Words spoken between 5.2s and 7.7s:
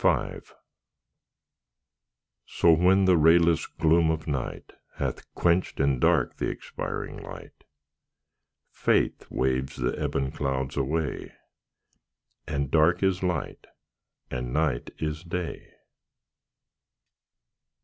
quenched in dark the expiring light,